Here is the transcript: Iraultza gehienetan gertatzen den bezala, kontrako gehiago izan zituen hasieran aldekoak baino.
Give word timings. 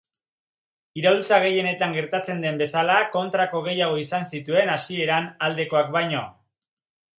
Iraultza 1.01 1.37
gehienetan 1.43 1.93
gertatzen 1.97 2.41
den 2.45 2.57
bezala, 2.63 2.97
kontrako 3.17 3.63
gehiago 3.69 4.01
izan 4.07 4.27
zituen 4.33 4.75
hasieran 4.79 5.31
aldekoak 5.51 5.95
baino. 6.01 6.27